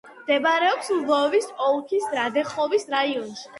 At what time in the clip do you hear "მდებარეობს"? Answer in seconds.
0.19-0.89